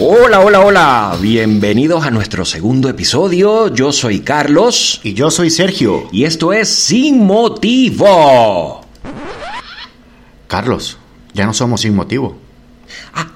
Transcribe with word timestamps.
Hola, 0.00 0.38
hola, 0.38 0.60
hola. 0.60 1.18
Bienvenidos 1.20 2.06
a 2.06 2.12
nuestro 2.12 2.44
segundo 2.44 2.88
episodio. 2.88 3.74
Yo 3.74 3.90
soy 3.90 4.20
Carlos. 4.20 5.00
Y 5.02 5.14
yo 5.14 5.28
soy 5.28 5.50
Sergio. 5.50 6.08
Y 6.12 6.22
esto 6.22 6.52
es 6.52 6.68
Sin 6.68 7.26
Motivo. 7.26 8.82
Carlos, 10.46 10.98
ya 11.34 11.46
no 11.46 11.52
somos 11.52 11.80
sin 11.80 11.96
motivo. 11.96 12.38
Ah, 13.12 13.26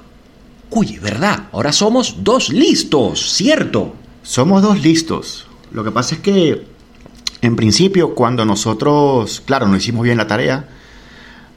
uy, 0.70 0.98
¿verdad? 0.98 1.48
Ahora 1.50 1.72
somos 1.72 2.22
dos 2.22 2.50
listos, 2.50 3.32
¿cierto? 3.32 3.96
Somos 4.22 4.62
dos 4.62 4.80
listos. 4.80 5.48
Lo 5.72 5.82
que 5.82 5.90
pasa 5.90 6.14
es 6.14 6.20
que, 6.20 6.64
en 7.40 7.56
principio, 7.56 8.14
cuando 8.14 8.44
nosotros, 8.44 9.42
claro, 9.44 9.66
no 9.66 9.76
hicimos 9.76 10.04
bien 10.04 10.16
la 10.16 10.28
tarea, 10.28 10.68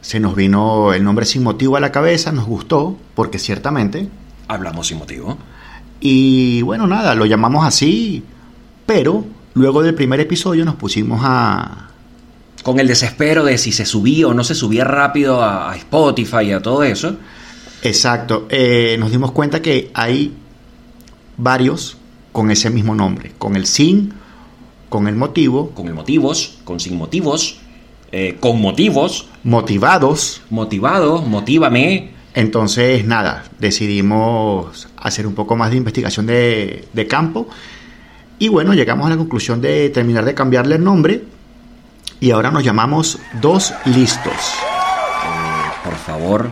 se 0.02 0.20
nos 0.20 0.36
vino 0.36 0.94
el 0.94 1.04
nombre 1.04 1.28
sin 1.28 1.44
motivo 1.44 1.78
a 1.78 1.80
la 1.80 1.92
cabeza, 1.92 2.32
nos 2.32 2.48
gustó, 2.48 2.98
porque 3.14 3.37
ciertamente... 3.37 4.10
Hablamos 4.48 4.88
sin 4.88 4.98
motivo. 5.00 5.38
Y 6.00 6.62
bueno, 6.62 6.88
nada, 6.88 7.16
lo 7.16 7.26
llamamos 7.26 7.66
así, 7.66 8.24
pero 8.86 9.26
luego 9.54 9.82
del 9.82 9.96
primer 9.96 10.20
episodio 10.20 10.66
nos 10.66 10.76
pusimos 10.76 11.21
a... 11.24 11.90
Con 12.64 12.80
el 12.80 12.88
desespero 12.88 13.44
de 13.44 13.58
si 13.58 13.71
se 13.71 13.86
subía 13.86 14.28
o 14.28 14.34
no 14.34 14.44
se 14.44 14.56
subía 14.56 14.84
rápido 14.84 15.42
a, 15.42 15.71
a 15.71 15.76
Spotify 15.78 16.46
y 16.46 16.52
a 16.52 16.62
todo 16.62 16.84
eso. 16.84 17.16
Exacto, 17.84 18.48
eh, 18.50 18.96
nos 19.00 19.12
dimos 19.12 19.32
cuenta 19.32 19.62
que 19.62 19.92
hay 19.94 20.34
varios 21.38 21.98
con 22.32 22.50
ese 22.52 22.70
mismo 22.70 22.96
nombre, 22.96 23.34
con 23.38 23.56
el 23.56 23.66
sin, 23.68 24.14
con 24.90 25.07
el 25.07 25.16
motivo, 25.16 25.70
Con 25.71 25.88
el 25.88 25.93
motivos, 25.93 26.57
con 26.64 26.80
sin 26.80 26.98
motivos, 26.98 27.57
eh, 28.12 28.38
con 28.40 28.60
motivos, 28.60 29.28
motivados. 29.43 30.42
motivados, 30.50 31.28
motívame. 31.28 32.14
Entonces, 32.36 33.06
nada, 33.06 33.45
decidimos 33.59 34.89
hacer 34.98 35.26
un 35.26 35.34
poco 35.34 35.56
más 35.56 35.72
de 35.72 35.78
investigación 35.78 36.26
de, 36.26 36.86
de 36.92 37.08
campo 37.08 37.48
y 38.38 38.50
bueno, 38.50 38.73
llegamos 38.73 39.08
a 39.08 39.12
la 39.12 39.18
conclusión 39.18 39.62
de 39.62 39.90
terminar 39.90 40.26
de 40.26 40.34
cambiarle 40.34 40.76
el 40.76 40.84
nombre 40.84 41.24
y 42.20 42.32
ahora 42.32 42.52
nos 42.52 42.64
llamamos 42.64 43.20
Dos 43.42 43.74
Listos. 43.86 44.34
Eh, 44.34 45.72
por 45.84 45.96
favor, 45.96 46.50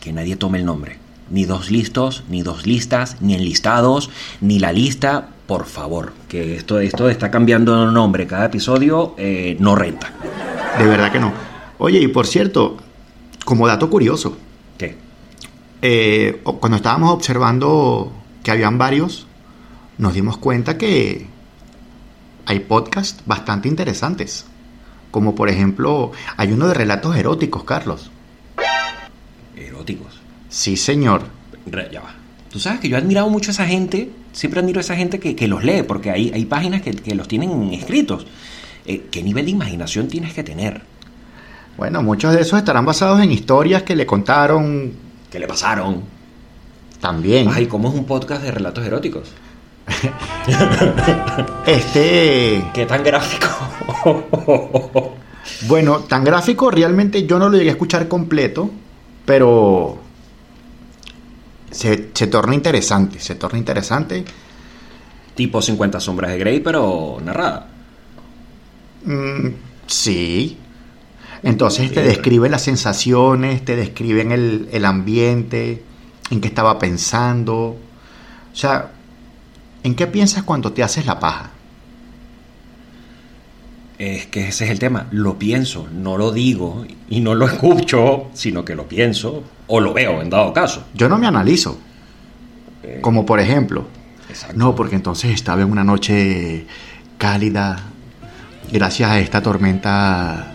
que 0.00 0.12
nadie 0.12 0.34
tome 0.34 0.58
el 0.58 0.64
nombre. 0.64 0.98
Ni 1.30 1.44
dos 1.44 1.70
listos, 1.70 2.24
ni 2.28 2.42
dos 2.42 2.66
listas, 2.66 3.16
ni 3.20 3.34
enlistados, 3.34 4.10
ni 4.40 4.58
la 4.58 4.72
lista. 4.72 5.28
Por 5.46 5.66
favor, 5.66 6.12
que 6.28 6.56
esto, 6.56 6.80
esto 6.80 7.08
estar 7.08 7.30
cambiando 7.30 7.84
el 7.84 7.94
nombre 7.94 8.26
cada 8.26 8.46
episodio 8.46 9.14
eh, 9.16 9.56
no 9.60 9.74
renta. 9.74 10.12
De 10.78 10.84
verdad 10.84 11.12
que 11.12 11.20
no. 11.20 11.32
Oye, 11.78 12.00
y 12.00 12.08
por 12.08 12.26
cierto, 12.26 12.76
como 13.44 13.66
dato 13.66 13.88
curioso. 13.88 14.36
Eh, 15.86 16.40
cuando 16.60 16.76
estábamos 16.76 17.10
observando 17.12 18.10
que 18.42 18.50
habían 18.50 18.78
varios, 18.78 19.26
nos 19.98 20.14
dimos 20.14 20.38
cuenta 20.38 20.78
que 20.78 21.26
hay 22.46 22.60
podcasts 22.60 23.22
bastante 23.26 23.68
interesantes. 23.68 24.46
Como 25.10 25.34
por 25.34 25.50
ejemplo, 25.50 26.12
hay 26.38 26.52
uno 26.52 26.68
de 26.68 26.74
relatos 26.74 27.14
eróticos, 27.16 27.64
Carlos. 27.64 28.10
Eróticos. 29.54 30.18
Sí, 30.48 30.78
señor. 30.78 31.24
Re- 31.66 31.90
ya 31.92 32.00
va. 32.00 32.14
Tú 32.50 32.58
sabes 32.58 32.80
que 32.80 32.88
yo 32.88 32.96
he 32.96 33.00
admirado 33.00 33.28
mucho 33.28 33.50
a 33.50 33.52
esa 33.52 33.66
gente, 33.66 34.10
siempre 34.32 34.60
admiro 34.60 34.78
a 34.78 34.80
esa 34.80 34.96
gente 34.96 35.20
que, 35.20 35.36
que 35.36 35.48
los 35.48 35.64
lee, 35.64 35.82
porque 35.82 36.10
hay, 36.10 36.30
hay 36.32 36.46
páginas 36.46 36.80
que, 36.80 36.92
que 36.92 37.14
los 37.14 37.28
tienen 37.28 37.74
escritos. 37.74 38.26
Eh, 38.86 39.06
¿Qué 39.10 39.22
nivel 39.22 39.44
de 39.44 39.50
imaginación 39.50 40.08
tienes 40.08 40.32
que 40.32 40.42
tener? 40.44 40.80
Bueno, 41.76 42.02
muchos 42.02 42.32
de 42.32 42.40
esos 42.40 42.58
estarán 42.58 42.86
basados 42.86 43.20
en 43.20 43.32
historias 43.32 43.82
que 43.82 43.94
le 43.96 44.06
contaron 44.06 45.03
¿Qué 45.34 45.40
le 45.40 45.48
pasaron? 45.48 46.00
también. 47.00 47.48
Ay, 47.52 47.66
¿cómo 47.66 47.88
es 47.88 47.94
un 47.96 48.04
podcast 48.04 48.44
de 48.44 48.52
relatos 48.52 48.86
eróticos? 48.86 49.32
Este, 51.66 52.64
¿Qué 52.72 52.86
tan 52.86 53.02
gráfico? 53.02 53.48
bueno, 55.66 55.98
tan 56.02 56.22
gráfico 56.22 56.70
realmente 56.70 57.26
yo 57.26 57.40
no 57.40 57.48
lo 57.48 57.56
llegué 57.58 57.70
a 57.70 57.72
escuchar 57.72 58.06
completo, 58.06 58.70
pero 59.26 59.98
se, 61.72 62.10
se 62.14 62.26
torna 62.28 62.54
interesante, 62.54 63.18
se 63.18 63.34
torna 63.34 63.58
interesante. 63.58 64.24
tipo 65.34 65.60
50 65.60 65.98
sombras 65.98 66.30
de 66.30 66.38
Grey, 66.38 66.60
pero 66.60 67.18
narrada. 67.20 67.66
Mm, 69.04 69.48
sí. 69.88 70.58
Entonces 71.44 71.92
te 71.92 72.00
Sí. 72.02 72.06
describen 72.08 72.50
las 72.50 72.62
sensaciones, 72.62 73.64
te 73.64 73.76
describen 73.76 74.32
el, 74.32 74.68
el 74.72 74.84
ambiente, 74.84 75.82
en 76.30 76.40
qué 76.40 76.48
estaba 76.48 76.78
pensando. 76.78 77.76
O 78.52 78.56
sea, 78.56 78.90
¿en 79.82 79.94
qué 79.94 80.06
piensas 80.06 80.42
cuando 80.42 80.72
te 80.72 80.82
haces 80.82 81.04
la 81.06 81.20
paja? 81.20 81.50
Es 83.98 84.26
que 84.26 84.48
ese 84.48 84.64
es 84.64 84.70
el 84.70 84.78
tema. 84.78 85.06
Lo 85.12 85.38
pienso, 85.38 85.86
no 85.92 86.16
lo 86.16 86.32
digo 86.32 86.84
y 87.08 87.20
no 87.20 87.34
lo 87.34 87.46
escucho, 87.50 88.26
sino 88.34 88.64
que 88.64 88.74
lo 88.74 88.88
pienso 88.88 89.44
o 89.66 89.80
lo 89.80 89.92
veo 89.92 90.20
en 90.20 90.30
dado 90.30 90.52
caso. 90.52 90.84
Yo 90.94 91.08
no 91.08 91.16
me 91.18 91.26
analizo. 91.26 91.78
Eh, 92.82 92.98
Como 93.00 93.24
por 93.24 93.38
ejemplo, 93.40 93.86
exacto. 94.28 94.56
no, 94.58 94.74
porque 94.74 94.96
entonces 94.96 95.32
estaba 95.32 95.62
en 95.62 95.70
una 95.70 95.84
noche 95.84 96.66
cálida, 97.18 97.84
gracias 98.72 99.10
a 99.10 99.20
esta 99.20 99.40
tormenta 99.42 100.53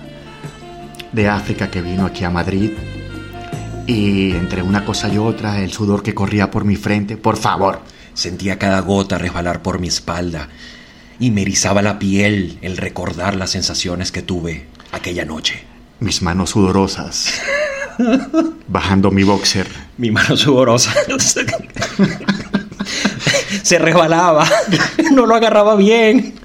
de 1.12 1.28
África 1.28 1.70
que 1.70 1.81
vino 1.81 2.06
aquí 2.06 2.24
a 2.24 2.30
Madrid. 2.30 2.72
Y 3.88 4.31
entre 4.31 4.62
una 4.62 4.86
cosa 4.86 5.09
y 5.09 5.18
otra, 5.18 5.62
el 5.62 5.72
sudor 5.72 6.03
que 6.03 6.14
corría 6.14 6.52
por 6.52 6.64
mi 6.66 6.75
frente, 6.75 7.18
por 7.18 7.38
favor. 7.38 7.81
Sentía 8.14 8.59
cada 8.59 8.81
gota 8.81 9.18
resbalar 9.18 9.62
por 9.62 9.80
mi 9.80 9.88
espalda 9.88 10.50
y 11.19 11.31
me 11.31 11.42
erizaba 11.42 11.81
la 11.81 12.00
piel 12.00 12.58
el 12.62 12.78
recordar 12.78 13.36
las 13.36 13.52
sensaciones 13.52 14.12
que 14.12 14.22
tuve 14.22 14.68
aquella 14.92 15.25
noche. 15.25 15.66
mis 16.00 16.22
manos 16.22 16.52
sudorosas, 16.52 17.42
bajando 18.68 19.12
mi 19.12 19.24
boxer. 19.24 19.68
Mi 19.98 20.12
mano 20.12 20.38
sudorosa 20.38 20.94
se 23.64 23.80
resbalaba, 23.80 24.48
no 25.12 25.25
lo 25.25 25.36
agarraba 25.36 25.75
bien. 25.75 26.36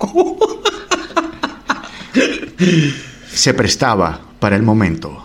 Se 3.33 3.55
prestaba 3.55 4.21
para 4.45 4.57
el 4.57 4.63
momento. 4.63 5.25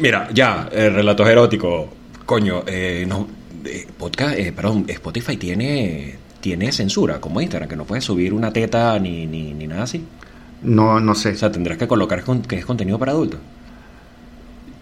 Mira, 0.00 0.30
ya, 0.32 0.66
eh, 0.72 0.88
relatos 0.88 1.28
eróticos. 1.28 1.84
Coño, 2.24 2.62
eh, 2.66 3.04
no, 3.06 3.26
eh, 3.66 3.86
podcast, 3.98 4.38
eh, 4.38 4.50
perdón, 4.50 4.86
Spotify 4.88 5.36
tiene, 5.36 6.16
tiene 6.40 6.72
censura, 6.72 7.20
como 7.20 7.38
Instagram, 7.42 7.68
que 7.68 7.76
no 7.76 7.84
puedes 7.84 8.04
subir 8.04 8.32
una 8.32 8.50
teta 8.50 8.98
ni, 8.98 9.26
ni, 9.26 9.52
ni 9.52 9.66
nada 9.66 9.82
así. 9.82 10.02
No, 10.62 10.98
no 11.00 11.14
sé. 11.14 11.32
O 11.32 11.34
sea, 11.36 11.52
tendrás 11.52 11.76
que 11.76 11.86
colocar 11.86 12.22
con- 12.24 12.40
que 12.40 12.56
es 12.56 12.64
contenido 12.64 12.98
para 12.98 13.12
adultos. 13.12 13.40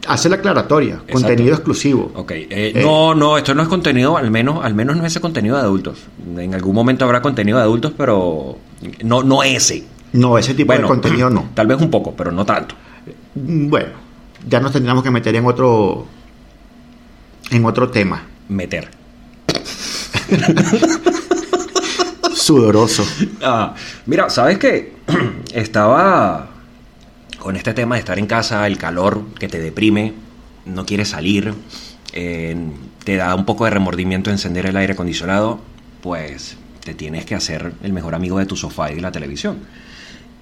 Hace 0.06 0.28
la 0.28 0.36
aclaratoria, 0.36 1.00
contenido 1.10 1.52
exclusivo. 1.56 2.12
Ok, 2.14 2.30
eh, 2.32 2.80
no, 2.80 3.12
no, 3.16 3.36
esto 3.38 3.56
no 3.56 3.62
es 3.62 3.68
contenido, 3.68 4.16
al 4.16 4.30
menos, 4.30 4.64
al 4.64 4.72
menos 4.72 4.94
no 4.96 5.02
es 5.04 5.08
ese 5.14 5.20
contenido 5.20 5.56
de 5.56 5.62
adultos. 5.62 5.98
En 6.38 6.54
algún 6.54 6.76
momento 6.76 7.04
habrá 7.04 7.20
contenido 7.22 7.58
de 7.58 7.64
adultos, 7.64 7.92
pero 7.98 8.56
no, 9.02 9.24
no 9.24 9.42
ese. 9.42 9.82
No, 10.12 10.38
ese 10.38 10.54
tipo 10.54 10.72
de 10.72 10.82
contenido 10.82 11.28
no. 11.28 11.48
Tal 11.54 11.66
vez 11.66 11.80
un 11.80 11.90
poco, 11.90 12.14
pero 12.14 12.30
no 12.30 12.46
tanto. 12.46 12.76
Bueno, 13.38 13.90
ya 14.48 14.60
nos 14.60 14.72
tendríamos 14.72 15.04
que 15.04 15.10
meter 15.10 15.36
en 15.36 15.44
otro 15.44 16.06
en 17.50 17.66
otro 17.66 17.90
tema. 17.90 18.22
Meter. 18.48 18.88
Sudoroso. 22.34 23.04
Ah, 23.42 23.74
mira, 24.06 24.30
¿sabes 24.30 24.58
qué? 24.58 24.94
Estaba 25.52 26.48
con 27.38 27.56
este 27.56 27.74
tema 27.74 27.96
de 27.96 28.00
estar 28.00 28.18
en 28.18 28.26
casa, 28.26 28.66
el 28.66 28.78
calor 28.78 29.22
que 29.38 29.48
te 29.48 29.60
deprime, 29.60 30.14
no 30.64 30.86
quieres 30.86 31.10
salir, 31.10 31.52
eh, 32.14 32.56
te 33.04 33.16
da 33.16 33.34
un 33.34 33.44
poco 33.44 33.66
de 33.66 33.70
remordimiento 33.70 34.30
encender 34.30 34.64
el 34.64 34.78
aire 34.78 34.94
acondicionado, 34.94 35.60
pues 36.02 36.56
te 36.82 36.94
tienes 36.94 37.26
que 37.26 37.34
hacer 37.34 37.74
el 37.82 37.92
mejor 37.92 38.14
amigo 38.14 38.38
de 38.38 38.46
tu 38.46 38.56
sofá 38.56 38.90
y 38.90 38.94
de 38.94 39.02
la 39.02 39.12
televisión. 39.12 39.58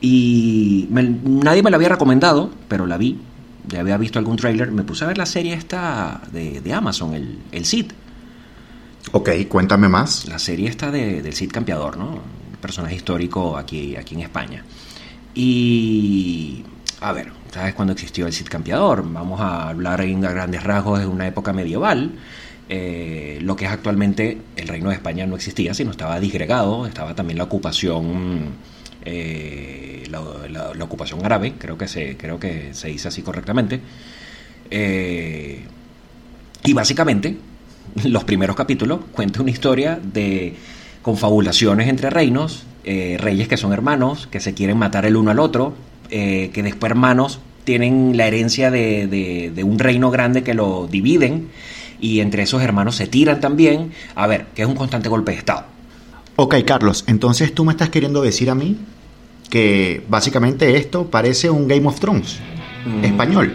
Y 0.00 0.87
me- 0.91 1.02
nadie 1.25 1.62
me 1.62 1.70
la 1.70 1.76
había 1.76 1.88
recomendado, 1.88 2.50
pero 2.69 2.87
la 2.87 2.96
vi, 2.99 3.19
ya 3.69 3.81
había 3.81 3.96
visto 3.96 4.19
algún 4.19 4.37
trailer, 4.37 4.70
me 4.70 4.82
puse 4.82 5.05
a 5.05 5.08
ver 5.08 5.19
la 5.19 5.26
serie 5.26 5.55
esta 5.55 6.20
de, 6.32 6.61
de 6.61 6.73
Amazon, 6.75 7.14
el, 7.14 7.38
el 7.52 7.64
Cid. 7.64 7.87
Ok, 9.12 9.31
cuéntame 9.49 9.88
más. 9.88 10.26
La 10.26 10.38
serie 10.38 10.69
está 10.69 10.91
de, 10.91 11.23
del 11.23 11.35
Cid 11.35 11.50
Campeador, 11.50 11.96
¿no? 11.96 12.08
Un 12.11 12.56
personaje 12.61 12.96
histórico 12.96 13.56
aquí, 13.56 13.96
aquí 13.96 14.14
en 14.14 14.20
España. 14.23 14.64
Y. 15.35 16.62
A 17.00 17.12
ver, 17.12 17.32
¿sabes 17.52 17.75
cuándo 17.75 17.93
existió 17.93 18.26
el 18.26 18.32
Cid 18.32 18.46
Campeador? 18.49 19.05
Vamos 19.11 19.41
a 19.41 19.69
hablar 19.69 20.00
en 20.00 20.25
a 20.25 20.31
grandes 20.31 20.62
rasgos 20.62 21.00
de 21.00 21.06
una 21.06 21.26
época 21.26 21.52
medieval. 21.52 22.12
Eh, 22.70 23.38
lo 23.43 23.56
que 23.56 23.67
es 23.67 23.70
actualmente 23.70 24.41
el 24.56 24.69
Reino 24.69 24.88
de 24.88 24.94
España 24.94 25.26
no 25.26 25.37
existía, 25.37 25.75
sino 25.75 25.91
estaba 25.91 26.19
disgregado, 26.19 26.87
estaba 26.87 27.14
también 27.14 27.37
la 27.38 27.44
ocupación. 27.44 28.52
Eh, 29.05 30.05
la, 30.11 30.85
ocupación 30.85 31.25
árabe, 31.25 31.55
creo 31.59 31.79
que 31.79 31.89
se, 31.89 32.17
creo 32.17 32.39
que 32.39 32.75
se 32.75 32.89
dice 32.89 33.09
así 33.09 33.23
correctamente. 33.23 33.81
Eh, 34.71 35.65
y 36.65 36.73
básicamente 36.73 37.37
los 38.05 38.25
primeros 38.25 38.56
capítulos 38.56 39.01
cuenta 39.12 39.43
una 39.43 39.51
historia 39.51 39.99
de 40.03 40.55
confabulaciones 41.03 41.89
entre 41.89 42.11
reinos, 42.11 42.65
eh, 42.85 43.17
reyes 43.21 43.49
que 43.49 43.56
son 43.56 43.73
hermanos, 43.73 44.27
que 44.31 44.41
se 44.41 44.55
quieren 44.55 44.79
matar 44.79 45.06
el 45.06 45.17
uno 45.17 45.31
al 45.31 45.39
otro, 45.39 45.75
que 46.09 46.61
después 46.62 46.91
hermanos 46.91 47.41
tienen 47.65 48.17
la 48.17 48.27
herencia 48.29 48.71
de- 48.71 49.51
de 49.53 49.65
un 49.65 49.79
reino 49.81 50.11
grande 50.12 50.45
que 50.45 50.55
lo 50.55 50.87
dividen 50.87 51.49
y 52.01 52.21
entre 52.21 52.43
esos 52.45 52.62
hermanos 52.62 52.95
se 52.97 53.06
tiran 53.06 53.41
también. 53.41 53.91
A 54.15 54.27
ver, 54.27 54.47
que 54.55 54.62
es 54.62 54.69
un 54.69 54.77
constante 54.77 55.09
golpe 55.09 55.33
de 55.33 55.39
Estado. 55.39 55.74
Ok, 56.36 56.56
Carlos, 56.66 57.04
entonces 57.06 57.54
tú 57.54 57.64
me 57.64 57.72
estás 57.72 57.90
queriendo 57.90 58.20
decir 58.22 58.50
a 58.50 58.54
mí 58.54 58.76
que 59.50 60.04
básicamente 60.08 60.76
esto 60.76 61.10
parece 61.10 61.50
un 61.50 61.69
Game 61.69 61.86
of 61.86 62.00
Thrones 62.00 62.40
Mm. 62.86 63.04
español. 63.04 63.52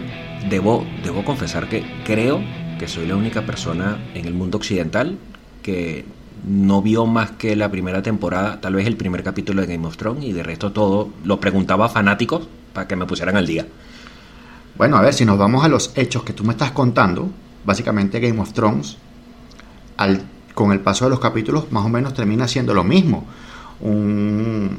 Debo, 0.48 0.84
debo 1.04 1.24
confesar 1.24 1.68
que 1.68 1.84
creo 2.04 2.40
que 2.78 2.88
soy 2.88 3.06
la 3.06 3.14
única 3.16 3.42
persona 3.46 3.98
en 4.14 4.24
el 4.26 4.34
mundo 4.34 4.58
occidental 4.58 5.18
que 5.62 6.04
no 6.48 6.80
vio 6.82 7.04
más 7.06 7.32
que 7.32 7.54
la 7.54 7.70
primera 7.70 8.02
temporada, 8.02 8.60
tal 8.60 8.74
vez 8.74 8.86
el 8.86 8.96
primer 8.96 9.22
capítulo 9.22 9.60
de 9.60 9.68
Game 9.76 9.86
of 9.86 9.96
Thrones 9.98 10.24
y 10.24 10.32
de 10.32 10.42
resto 10.42 10.72
todo 10.72 11.10
lo 11.22 11.38
preguntaba 11.38 11.86
a 11.86 11.88
fanáticos 11.90 12.48
para 12.72 12.88
que 12.88 12.96
me 12.96 13.04
pusieran 13.06 13.36
al 13.36 13.46
día. 13.46 13.66
Bueno, 14.78 14.96
a 14.96 15.02
ver, 15.02 15.12
si 15.12 15.24
nos 15.26 15.36
vamos 15.38 15.62
a 15.64 15.68
los 15.68 15.92
hechos 15.96 16.22
que 16.24 16.32
tú 16.32 16.42
me 16.42 16.52
estás 16.52 16.70
contando, 16.70 17.30
básicamente 17.66 18.18
Game 18.20 18.40
of 18.40 18.52
Thrones, 18.54 18.96
al, 19.98 20.22
con 20.54 20.72
el 20.72 20.80
paso 20.80 21.04
de 21.04 21.10
los 21.10 21.20
capítulos, 21.20 21.70
más 21.70 21.84
o 21.84 21.88
menos 21.88 22.14
termina 22.14 22.48
siendo 22.48 22.74
lo 22.74 22.84
mismo. 22.84 23.26
Un, 23.80 24.76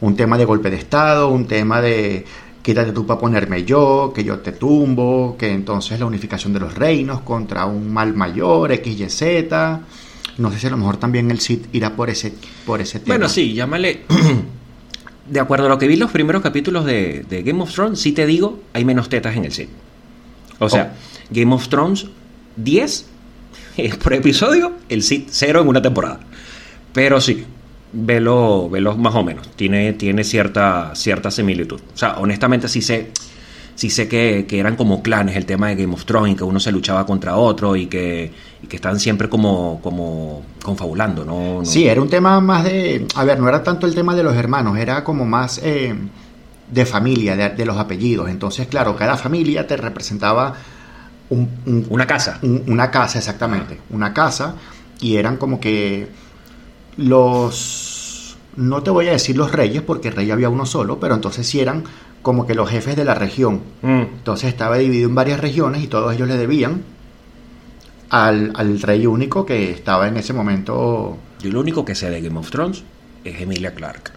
un 0.00 0.16
tema 0.16 0.38
de 0.38 0.44
golpe 0.44 0.70
de 0.70 0.76
Estado, 0.76 1.28
un 1.28 1.46
tema 1.46 1.80
de 1.80 2.24
quítate 2.62 2.92
tú 2.92 3.06
para 3.06 3.20
ponerme 3.20 3.64
yo, 3.64 4.12
que 4.14 4.22
yo 4.24 4.38
te 4.38 4.52
tumbo, 4.52 5.36
que 5.38 5.50
entonces 5.50 5.98
la 5.98 6.06
unificación 6.06 6.52
de 6.52 6.60
los 6.60 6.74
reinos 6.74 7.20
contra 7.20 7.66
un 7.66 7.92
mal 7.92 8.14
mayor, 8.14 8.72
X, 8.72 9.00
Y, 9.00 9.08
Z. 9.08 9.80
No 10.38 10.50
sé 10.50 10.58
si 10.58 10.66
a 10.66 10.70
lo 10.70 10.76
mejor 10.76 10.96
también 10.96 11.30
el 11.30 11.40
Cid 11.40 11.66
irá 11.72 11.94
por 11.94 12.10
ese, 12.10 12.32
por 12.64 12.80
ese 12.80 13.00
tema. 13.00 13.16
Bueno, 13.16 13.28
sí, 13.28 13.52
llámale. 13.54 14.02
De 15.28 15.38
acuerdo 15.38 15.66
a 15.66 15.68
lo 15.68 15.78
que 15.78 15.86
vi 15.86 15.94
en 15.94 16.00
los 16.00 16.10
primeros 16.10 16.42
capítulos 16.42 16.84
de, 16.84 17.24
de 17.28 17.42
Game 17.42 17.62
of 17.62 17.72
Thrones, 17.72 18.00
sí 18.00 18.10
te 18.10 18.26
digo, 18.26 18.58
hay 18.72 18.84
menos 18.84 19.08
tetas 19.08 19.36
en 19.36 19.44
el 19.44 19.52
cine. 19.52 19.70
O 20.58 20.68
sea, 20.68 20.96
Game 21.30 21.54
of 21.54 21.68
Thrones 21.68 22.06
10 22.56 23.00
eh, 23.00 23.04
por 24.02 24.12
episodio, 24.14 24.72
el 24.88 25.02
Cid 25.02 25.24
0 25.30 25.60
en 25.62 25.68
una 25.68 25.82
temporada. 25.82 26.20
Pero 26.92 27.20
sí, 27.20 27.44
velo, 27.92 28.68
velo 28.68 28.96
más 28.96 29.14
o 29.14 29.22
menos. 29.22 29.48
Tiene, 29.56 29.92
tiene 29.94 30.24
cierta, 30.24 30.92
cierta 30.94 31.30
similitud. 31.30 31.80
O 31.94 31.96
sea, 31.96 32.14
honestamente 32.18 32.68
sí 32.68 32.82
sé, 32.82 33.10
sí 33.74 33.90
sé 33.90 34.08
que, 34.08 34.44
que 34.48 34.58
eran 34.58 34.76
como 34.76 35.02
clanes 35.02 35.36
el 35.36 35.46
tema 35.46 35.68
de 35.68 35.76
Game 35.76 35.94
of 35.94 36.04
Thrones 36.04 36.32
y 36.32 36.36
que 36.36 36.44
uno 36.44 36.58
se 36.60 36.72
luchaba 36.72 37.06
contra 37.06 37.36
otro 37.36 37.76
y 37.76 37.86
que, 37.86 38.32
y 38.62 38.66
que 38.66 38.76
están 38.76 38.98
siempre 38.98 39.28
como, 39.28 39.80
como 39.82 40.42
confabulando, 40.62 41.24
¿no? 41.24 41.60
No- 41.60 41.64
Sí, 41.64 41.86
era 41.86 42.00
un 42.02 42.08
tema 42.10 42.40
más 42.40 42.64
de... 42.64 43.06
A 43.14 43.24
ver, 43.24 43.38
no 43.38 43.48
era 43.48 43.62
tanto 43.62 43.86
el 43.86 43.94
tema 43.94 44.14
de 44.14 44.22
los 44.24 44.34
hermanos, 44.36 44.76
era 44.78 45.04
como 45.04 45.24
más 45.24 45.60
eh, 45.62 45.94
de 46.70 46.86
familia, 46.86 47.36
de, 47.36 47.50
de 47.50 47.64
los 47.66 47.76
apellidos. 47.78 48.28
Entonces, 48.28 48.66
claro, 48.66 48.96
cada 48.96 49.16
familia 49.16 49.66
te 49.66 49.76
representaba 49.76 50.54
un- 51.30 51.48
un- 51.66 51.86
Una 51.90 52.06
casa. 52.06 52.38
un- 52.42 52.64
una 52.68 52.90
casa, 52.90 53.18
exactamente. 53.18 53.78
Una 53.90 54.12
casa. 54.12 54.54
Y 55.00 55.16
eran 55.16 55.36
como 55.38 55.58
que 55.60 56.08
los... 56.96 58.36
No 58.56 58.82
te 58.82 58.90
voy 58.90 59.08
a 59.08 59.12
decir 59.12 59.36
los 59.36 59.52
reyes, 59.52 59.82
porque 59.82 60.10
rey 60.10 60.30
había 60.30 60.48
uno 60.48 60.66
solo, 60.66 60.98
pero 61.00 61.14
entonces 61.14 61.46
sí 61.46 61.60
eran 61.60 61.84
como 62.22 62.46
que 62.46 62.54
los 62.54 62.68
jefes 62.68 62.96
de 62.96 63.04
la 63.04 63.14
región. 63.14 63.60
Mm. 63.82 64.00
Entonces 64.18 64.48
estaba 64.48 64.76
dividido 64.76 65.08
en 65.08 65.14
varias 65.14 65.40
regiones 65.40 65.82
y 65.82 65.86
todos 65.86 66.12
ellos 66.14 66.28
le 66.28 66.36
debían 66.36 66.82
al, 68.10 68.52
al 68.56 68.82
rey 68.82 69.06
único 69.06 69.46
que 69.46 69.70
estaba 69.70 70.08
en 70.08 70.16
ese 70.16 70.32
momento 70.32 71.16
Yo 71.40 71.50
lo 71.52 71.60
único 71.60 71.84
que 71.84 71.94
sé 71.94 72.10
de 72.10 72.20
Game 72.20 72.38
of 72.38 72.50
Thrones 72.50 72.82
es 73.24 73.40
Emilia 73.40 73.72
Clark. 73.74 74.10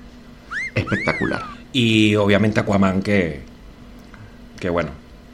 espectacular. 0.76 1.44
Y 1.72 2.16
obviamente 2.16 2.60
Aquaman 2.60 3.02
que, 3.02 3.42
que 4.60 4.70
bueno, 4.70 4.90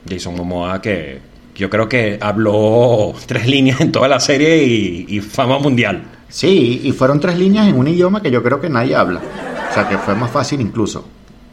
Jason 0.07 0.35
Momoa 0.35 0.81
que 0.81 1.19
yo 1.59 1.69
creo 1.69 1.88
que 1.88 2.17
habló 2.21 3.13
tres 3.27 3.45
líneas 3.47 3.79
en 3.81 3.91
toda 3.91 4.07
la 4.07 4.19
serie 4.19 4.63
y, 4.63 5.06
y 5.07 5.19
fama 5.21 5.59
mundial. 5.59 6.03
Sí, 6.27 6.81
y 6.83 6.91
fueron 6.91 7.19
tres 7.19 7.38
líneas 7.38 7.67
en 7.67 7.75
un 7.77 7.88
idioma 7.88 8.21
que 8.21 8.31
yo 8.31 8.41
creo 8.41 8.59
que 8.61 8.69
nadie 8.69 8.95
habla. 8.95 9.21
O 9.69 9.73
sea 9.73 9.88
que 9.88 9.97
fue 9.97 10.15
más 10.15 10.31
fácil 10.31 10.61
incluso. 10.61 11.06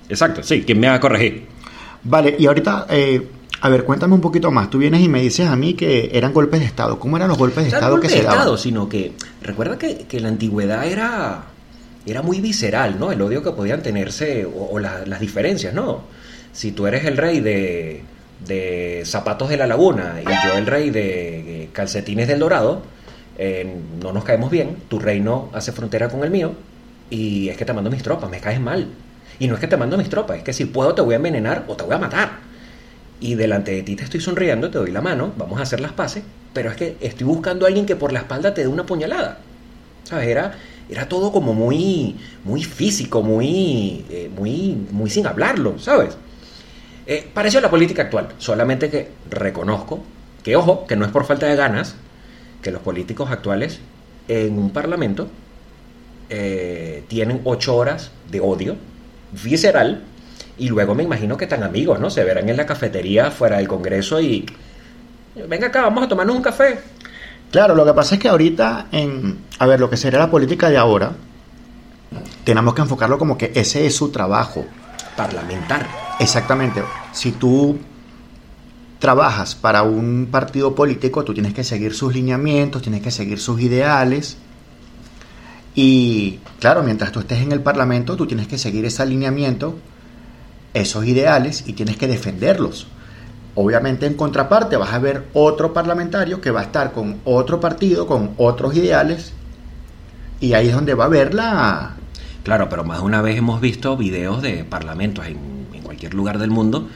Exacto, 0.08 0.42
sí, 0.42 0.62
¿quién 0.64 0.80
me 0.80 0.88
va 0.88 0.94
a 0.94 1.00
corregir? 1.00 1.46
Vale, 2.04 2.36
y 2.38 2.46
ahorita, 2.46 2.86
eh, 2.90 3.26
a 3.60 3.68
ver, 3.68 3.84
cuéntame 3.84 4.14
un 4.14 4.20
poquito 4.20 4.50
más. 4.52 4.70
Tú 4.70 4.78
vienes 4.78 5.00
y 5.00 5.08
me 5.08 5.20
dices 5.20 5.48
a 5.48 5.56
mí 5.56 5.74
que 5.74 6.10
eran 6.12 6.32
golpes 6.32 6.60
de 6.60 6.66
Estado. 6.66 6.98
¿Cómo 6.98 7.16
eran 7.16 7.28
los 7.28 7.36
golpes 7.38 7.64
de 7.64 7.70
Estado 7.70 7.96
no 7.96 8.00
que 8.00 8.08
de 8.08 8.14
se 8.14 8.22
daban? 8.22 8.38
Estado, 8.38 8.56
sino 8.56 8.88
que 8.88 9.12
recuerda 9.42 9.76
que, 9.76 10.06
que 10.06 10.20
la 10.20 10.28
antigüedad 10.28 10.86
era, 10.86 11.46
era 12.06 12.22
muy 12.22 12.40
visceral, 12.40 12.96
¿no? 13.00 13.10
El 13.10 13.20
odio 13.22 13.42
que 13.42 13.50
podían 13.50 13.82
tenerse 13.82 14.44
o, 14.46 14.68
o 14.72 14.78
la- 14.78 15.04
las 15.04 15.18
diferencias, 15.20 15.74
¿no? 15.74 16.02
Si 16.52 16.70
tú 16.72 16.86
eres 16.86 17.04
el 17.06 17.16
rey 17.16 17.40
de, 17.40 18.02
de 18.44 19.02
zapatos 19.04 19.48
de 19.48 19.56
la 19.56 19.66
laguna 19.66 20.20
y 20.20 20.24
yo 20.24 20.56
el 20.56 20.66
rey 20.66 20.90
de 20.90 21.68
calcetines 21.72 22.28
del 22.28 22.38
dorado, 22.38 22.82
eh, 23.38 23.80
no 24.02 24.12
nos 24.12 24.24
caemos 24.24 24.50
bien, 24.50 24.76
tu 24.88 24.98
reino 24.98 25.50
hace 25.52 25.72
frontera 25.72 26.08
con 26.08 26.24
el 26.24 26.30
mío 26.30 26.54
y 27.10 27.48
es 27.48 27.56
que 27.56 27.64
te 27.64 27.72
mando 27.72 27.90
mis 27.90 28.02
tropas, 28.02 28.30
me 28.30 28.40
caes 28.40 28.60
mal. 28.60 28.88
Y 29.38 29.48
no 29.48 29.54
es 29.54 29.60
que 29.60 29.66
te 29.66 29.76
mando 29.76 29.98
mis 29.98 30.08
tropas, 30.08 30.38
es 30.38 30.42
que 30.42 30.52
si 30.52 30.64
puedo 30.64 30.94
te 30.94 31.02
voy 31.02 31.14
a 31.14 31.16
envenenar 31.16 31.64
o 31.68 31.76
te 31.76 31.84
voy 31.84 31.94
a 31.94 31.98
matar 31.98 32.30
y 33.20 33.34
delante 33.34 33.72
de 33.72 33.82
ti 33.82 33.96
te 33.96 34.04
estoy 34.04 34.20
sonriendo, 34.20 34.70
te 34.70 34.78
doy 34.78 34.90
la 34.90 35.00
mano, 35.00 35.32
vamos 35.36 35.58
a 35.58 35.62
hacer 35.62 35.80
las 35.80 35.92
paces, 35.92 36.22
pero 36.52 36.70
es 36.70 36.76
que 36.76 36.96
estoy 37.00 37.26
buscando 37.26 37.66
a 37.66 37.68
alguien 37.68 37.86
que 37.86 37.96
por 37.96 38.12
la 38.12 38.20
espalda 38.20 38.54
te 38.54 38.62
dé 38.62 38.68
una 38.68 38.86
puñalada. 38.86 39.38
¿Sabes? 40.04 40.28
Era, 40.28 40.54
era 40.88 41.08
todo 41.08 41.32
como 41.32 41.52
muy, 41.52 42.16
muy 42.44 42.62
físico, 42.62 43.22
muy, 43.22 44.04
eh, 44.08 44.30
muy, 44.34 44.76
muy 44.90 45.10
sin 45.10 45.26
hablarlo, 45.26 45.78
¿sabes? 45.78 46.16
Eh, 47.06 47.28
pareció 47.32 47.60
la 47.60 47.70
política 47.70 48.02
actual, 48.02 48.28
solamente 48.38 48.90
que 48.90 49.10
reconozco 49.30 50.02
que, 50.42 50.56
ojo, 50.56 50.86
que 50.86 50.96
no 50.96 51.04
es 51.04 51.12
por 51.12 51.24
falta 51.24 51.46
de 51.46 51.56
ganas, 51.56 51.94
que 52.62 52.70
los 52.70 52.82
políticos 52.82 53.30
actuales 53.30 53.80
en 54.28 54.58
un 54.58 54.70
parlamento 54.70 55.28
eh, 56.28 57.04
tienen 57.08 57.40
ocho 57.44 57.76
horas 57.76 58.10
de 58.30 58.40
odio 58.40 58.76
visceral 59.42 60.02
y 60.58 60.68
luego 60.68 60.94
me 60.94 61.04
imagino 61.04 61.36
que 61.36 61.46
tan 61.46 61.62
amigos, 61.62 62.00
¿no? 62.00 62.10
Se 62.10 62.24
verán 62.24 62.48
en 62.48 62.56
la 62.56 62.66
cafetería 62.66 63.30
fuera 63.30 63.58
del 63.58 63.68
Congreso 63.68 64.20
y... 64.20 64.46
Venga 65.48 65.66
acá, 65.66 65.82
vamos 65.82 66.04
a 66.04 66.08
tomarnos 66.08 66.34
un 66.34 66.42
café. 66.42 66.78
Claro, 67.50 67.74
lo 67.74 67.84
que 67.84 67.92
pasa 67.92 68.14
es 68.14 68.20
que 68.20 68.28
ahorita, 68.28 68.86
en, 68.90 69.38
a 69.58 69.66
ver, 69.66 69.78
lo 69.78 69.90
que 69.90 69.96
sería 69.96 70.18
la 70.18 70.30
política 70.30 70.70
de 70.70 70.78
ahora, 70.78 71.12
tenemos 72.44 72.74
que 72.74 72.82
enfocarlo 72.82 73.18
como 73.18 73.36
que 73.36 73.52
ese 73.54 73.86
es 73.86 73.94
su 73.94 74.10
trabajo. 74.10 74.64
Parlamentar. 75.14 76.05
Exactamente. 76.18 76.82
Si 77.12 77.32
tú 77.32 77.78
trabajas 78.98 79.54
para 79.54 79.82
un 79.82 80.28
partido 80.30 80.74
político, 80.74 81.24
tú 81.24 81.34
tienes 81.34 81.54
que 81.54 81.64
seguir 81.64 81.94
sus 81.94 82.14
lineamientos, 82.14 82.82
tienes 82.82 83.02
que 83.02 83.10
seguir 83.10 83.38
sus 83.38 83.60
ideales. 83.60 84.38
Y 85.74 86.40
claro, 86.58 86.82
mientras 86.82 87.12
tú 87.12 87.20
estés 87.20 87.42
en 87.42 87.52
el 87.52 87.60
Parlamento, 87.60 88.16
tú 88.16 88.26
tienes 88.26 88.48
que 88.48 88.56
seguir 88.56 88.84
ese 88.86 89.02
alineamiento, 89.02 89.78
esos 90.72 91.04
ideales 91.04 91.64
y 91.66 91.74
tienes 91.74 91.96
que 91.98 92.08
defenderlos. 92.08 92.88
Obviamente 93.54 94.06
en 94.06 94.14
contraparte 94.14 94.76
vas 94.76 94.92
a 94.92 94.98
ver 94.98 95.26
otro 95.32 95.72
parlamentario 95.72 96.40
que 96.40 96.50
va 96.50 96.60
a 96.60 96.64
estar 96.64 96.92
con 96.92 97.20
otro 97.24 97.60
partido, 97.60 98.06
con 98.06 98.32
otros 98.36 98.74
ideales, 98.76 99.32
y 100.40 100.52
ahí 100.54 100.68
es 100.68 100.74
donde 100.74 100.94
va 100.94 101.04
a 101.04 101.06
haber 101.06 101.34
la... 101.34 101.96
Claro, 102.42 102.68
pero 102.68 102.84
más 102.84 102.98
de 102.98 103.04
una 103.04 103.22
vez 103.22 103.38
hemos 103.38 103.60
visto 103.60 103.96
videos 103.96 104.42
de 104.42 104.64
parlamentos 104.64 105.26
en, 105.26 105.55
cualquier 105.96 106.14
lugar 106.14 106.38
del 106.38 106.50
mundo 106.50 106.88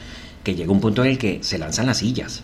que 0.43 0.53
llega 0.55 0.71
un 0.71 0.79
punto 0.79 1.03
en 1.03 1.09
el 1.11 1.17
que 1.17 1.39
se 1.43 1.57
lanzan 1.57 1.87
las 1.87 1.97
sillas. 1.97 2.43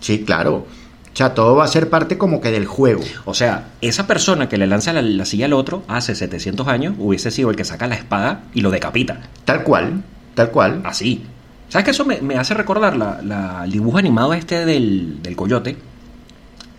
Sí, 0.00 0.24
claro. 0.24 0.66
O 1.12 1.16
sea, 1.16 1.32
todo 1.32 1.54
va 1.56 1.64
a 1.64 1.68
ser 1.68 1.88
parte 1.88 2.18
como 2.18 2.40
que 2.40 2.50
del 2.50 2.66
juego. 2.66 3.02
O 3.24 3.34
sea, 3.34 3.68
esa 3.80 4.06
persona 4.06 4.48
que 4.48 4.58
le 4.58 4.66
lanza 4.66 4.92
la, 4.92 5.00
la 5.00 5.24
silla 5.24 5.46
al 5.46 5.52
otro 5.54 5.82
hace 5.88 6.14
700 6.14 6.66
años 6.68 6.94
hubiese 6.98 7.30
sido 7.30 7.50
el 7.50 7.56
que 7.56 7.64
saca 7.64 7.86
la 7.86 7.94
espada 7.94 8.42
y 8.52 8.60
lo 8.62 8.70
decapita. 8.70 9.20
Tal 9.44 9.62
cual, 9.62 10.02
tal 10.34 10.50
cual. 10.50 10.82
Así. 10.84 11.22
¿Sabes 11.68 11.84
que 11.84 11.90
eso 11.92 12.04
me, 12.04 12.20
me 12.20 12.34
hace 12.36 12.52
recordar 12.54 12.96
la, 12.96 13.20
la- 13.22 13.62
el 13.64 13.70
dibujo 13.72 13.96
animado 13.98 14.34
este 14.34 14.66
del, 14.66 15.22
del 15.22 15.34
coyote? 15.36 15.76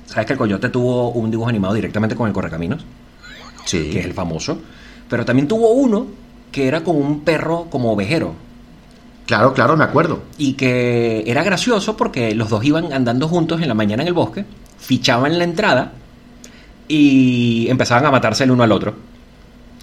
¿Sabes 0.06 0.26
que 0.26 0.34
el 0.34 0.40
coyote 0.40 0.70
tuvo 0.70 1.12
un 1.12 1.32
dibujo 1.32 1.50
animado 1.50 1.74
directamente 1.74 2.16
con 2.16 2.28
el 2.28 2.34
Correcaminos? 2.34 2.86
Sí. 3.66 3.90
Que 3.90 4.00
es 4.00 4.06
el 4.06 4.14
famoso. 4.14 4.60
Pero 5.10 5.26
también 5.26 5.48
tuvo 5.48 5.72
uno 5.72 6.08
que 6.52 6.68
era 6.68 6.84
con 6.84 6.96
un 6.96 7.22
perro 7.22 7.68
como 7.70 7.92
ovejero. 7.92 8.36
Claro, 9.28 9.54
claro, 9.54 9.78
me 9.78 9.84
acuerdo. 9.84 10.24
Y 10.40 10.54
que 10.54 11.24
era 11.28 11.44
gracioso 11.44 11.96
porque 11.96 12.34
los 12.34 12.50
dos 12.50 12.64
iban 12.64 12.92
andando 12.94 13.28
juntos 13.28 13.62
en 13.62 13.68
la 13.68 13.74
mañana 13.76 14.02
en 14.02 14.08
el 14.08 14.14
bosque, 14.16 14.46
fichaban 14.80 15.38
la 15.38 15.44
entrada 15.44 15.92
y 16.88 17.68
empezaban 17.70 18.06
a 18.06 18.12
matarse 18.12 18.44
el 18.46 18.52
uno 18.52 18.64
al 18.64 18.72
otro. 18.72 18.96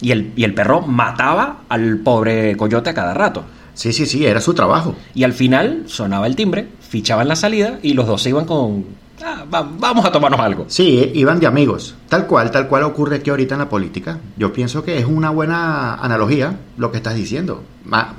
Y 0.01 0.11
el, 0.11 0.33
y 0.37 0.45
el 0.45 0.55
perro 0.55 0.83
mataba 0.83 1.61
al 1.69 1.99
pobre 1.99 2.57
coyote 2.57 2.91
a 2.91 2.95
cada 2.95 3.15
rato. 3.15 3.45
Sí, 3.75 3.93
sí, 3.93 4.07
sí, 4.07 4.25
era 4.25 4.41
su 4.41 4.55
trabajo. 4.55 4.95
Y 5.15 5.25
al 5.25 5.33
final 5.33 5.85
sonaba 5.87 6.27
el 6.27 6.37
timbre, 6.37 6.69
fichaban 6.81 7.29
la 7.29 7.37
salida 7.37 7.79
y 7.83 7.95
los 7.95 8.07
dos 8.07 8.23
se 8.23 8.29
iban 8.31 8.45
con, 8.45 8.85
ah, 9.25 9.45
va- 9.53 9.69
vamos 9.79 10.05
a 10.05 10.13
tomarnos 10.13 10.41
algo. 10.41 10.65
Sí, 10.69 11.11
iban 11.15 11.41
de 11.41 11.47
amigos. 11.47 11.95
Tal 12.09 12.27
cual, 12.27 12.51
tal 12.51 12.69
cual 12.69 12.85
ocurre 12.85 13.17
aquí 13.17 13.31
ahorita 13.31 13.55
en 13.57 13.61
la 13.61 13.69
política. 13.69 14.19
Yo 14.37 14.53
pienso 14.53 14.85
que 14.85 14.99
es 14.99 15.05
una 15.07 15.31
buena 15.31 15.95
analogía 15.97 16.57
lo 16.77 16.91
que 16.91 16.99
estás 16.99 17.15
diciendo. 17.15 17.63
Ma- 17.85 18.15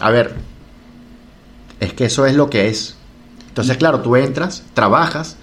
a 0.00 0.10
ver, 0.10 0.34
es 1.80 1.92
que 1.92 2.06
eso 2.06 2.26
es 2.26 2.34
lo 2.34 2.50
que 2.50 2.68
es. 2.68 2.96
Entonces, 3.48 3.76
claro, 3.76 4.00
tú 4.00 4.16
entras, 4.16 4.64
trabajas, 4.74 5.36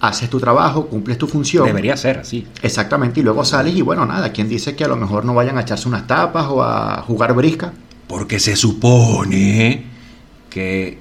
haces 0.00 0.28
tu 0.28 0.40
trabajo, 0.40 0.86
cumples 0.86 1.16
tu 1.16 1.26
función. 1.26 1.66
Debería 1.66 1.96
ser 1.96 2.18
así. 2.18 2.46
Exactamente, 2.62 3.20
y 3.20 3.22
luego 3.22 3.44
sales 3.44 3.74
y 3.74 3.82
bueno, 3.82 4.04
nada, 4.04 4.32
¿quién 4.32 4.48
dice 4.48 4.74
que 4.74 4.84
a 4.84 4.88
lo 4.88 4.96
mejor 4.96 5.24
no 5.24 5.32
vayan 5.34 5.58
a 5.58 5.62
echarse 5.62 5.88
unas 5.88 6.06
tapas 6.06 6.46
o 6.48 6.62
a 6.62 7.02
jugar 7.02 7.34
brisca? 7.34 7.72
Porque 8.08 8.40
se 8.40 8.56
supone 8.56 9.84
que 10.50 10.98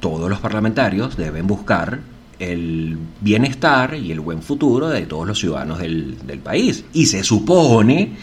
todos 0.00 0.28
los 0.28 0.40
parlamentarios 0.40 1.16
deben 1.16 1.46
buscar 1.46 2.00
el 2.40 2.98
bienestar 3.20 3.94
y 3.94 4.10
el 4.10 4.20
buen 4.20 4.42
futuro 4.42 4.88
de 4.88 5.06
todos 5.06 5.26
los 5.26 5.38
ciudadanos 5.38 5.78
del, 5.78 6.18
del 6.26 6.40
país. 6.40 6.84
Y 6.92 7.06
se 7.06 7.22
supone 7.22 8.16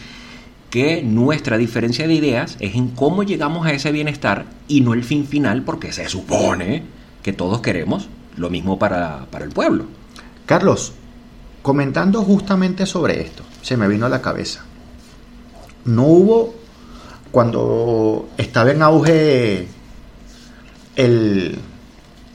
que 0.72 1.02
nuestra 1.02 1.58
diferencia 1.58 2.08
de 2.08 2.14
ideas 2.14 2.56
es 2.58 2.74
en 2.76 2.88
cómo 2.88 3.24
llegamos 3.24 3.66
a 3.66 3.72
ese 3.72 3.92
bienestar 3.92 4.46
y 4.68 4.80
no 4.80 4.94
el 4.94 5.04
fin 5.04 5.26
final, 5.26 5.64
porque 5.64 5.92
se 5.92 6.08
supone 6.08 6.82
que 7.22 7.34
todos 7.34 7.60
queremos 7.60 8.08
lo 8.38 8.48
mismo 8.48 8.78
para, 8.78 9.26
para 9.30 9.44
el 9.44 9.50
pueblo. 9.50 9.84
Carlos, 10.46 10.94
comentando 11.60 12.22
justamente 12.22 12.86
sobre 12.86 13.20
esto, 13.20 13.44
se 13.60 13.76
me 13.76 13.86
vino 13.86 14.06
a 14.06 14.08
la 14.08 14.22
cabeza. 14.22 14.64
No 15.84 16.04
hubo, 16.04 16.54
cuando 17.30 18.30
estaba 18.38 18.70
en 18.70 18.80
auge 18.80 19.68
el, 20.96 21.58